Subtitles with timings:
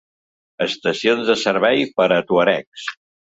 [0.65, 2.89] Estacions de servei per a tuaregs.